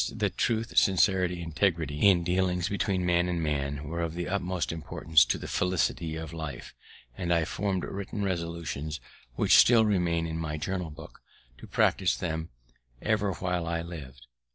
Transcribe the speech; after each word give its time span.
I 0.01 0.03
grew 0.03 0.07
convinc'd 0.13 0.19
that 0.21 0.37
truth, 0.39 0.77
sincerity 0.79 1.35
and 1.43 1.51
integrity 1.51 2.07
in 2.09 2.23
dealings 2.23 2.69
between 2.69 3.05
man 3.05 3.29
and 3.29 3.39
man 3.39 3.83
were 3.87 4.01
of 4.01 4.15
the 4.15 4.27
utmost 4.27 4.71
importance 4.71 5.23
to 5.25 5.37
the 5.37 5.47
felicity 5.47 6.15
of 6.15 6.33
life; 6.33 6.73
and 7.15 7.31
I 7.31 7.45
form'd 7.45 7.83
written 7.85 8.23
resolutions, 8.23 8.99
which 9.35 9.55
still 9.57 9.85
remain 9.85 10.25
in 10.25 10.39
my 10.39 10.57
journal 10.57 10.89
book, 10.89 11.21
to 11.59 11.67
practice 11.67 12.17
them 12.17 12.49
ever 12.99 13.33
while 13.33 13.67
I 13.67 13.83
lived. 13.83 14.25